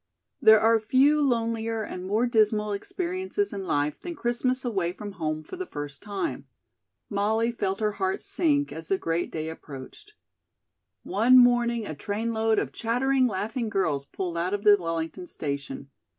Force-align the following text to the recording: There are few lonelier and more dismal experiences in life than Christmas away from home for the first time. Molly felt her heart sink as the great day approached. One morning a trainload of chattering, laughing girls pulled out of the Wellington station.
There 0.41 0.59
are 0.59 0.79
few 0.79 1.21
lonelier 1.21 1.83
and 1.83 2.03
more 2.03 2.25
dismal 2.25 2.71
experiences 2.71 3.53
in 3.53 3.67
life 3.67 3.99
than 4.01 4.15
Christmas 4.15 4.65
away 4.65 4.93
from 4.93 5.11
home 5.11 5.43
for 5.43 5.57
the 5.57 5.67
first 5.67 6.01
time. 6.01 6.47
Molly 7.07 7.51
felt 7.51 7.81
her 7.81 7.91
heart 7.91 8.19
sink 8.19 8.71
as 8.71 8.87
the 8.87 8.97
great 8.97 9.31
day 9.31 9.47
approached. 9.47 10.13
One 11.03 11.37
morning 11.37 11.85
a 11.85 11.93
trainload 11.93 12.57
of 12.57 12.71
chattering, 12.73 13.27
laughing 13.27 13.69
girls 13.69 14.07
pulled 14.07 14.39
out 14.39 14.55
of 14.55 14.63
the 14.63 14.75
Wellington 14.75 15.27
station. 15.27 15.91